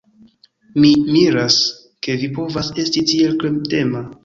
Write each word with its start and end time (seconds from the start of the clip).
Mi 0.85 0.89
miras, 1.17 1.59
ke 2.07 2.17
vi 2.23 2.31
povas 2.39 2.73
esti 2.87 3.07
tiel 3.15 3.39
kredema! 3.45 4.07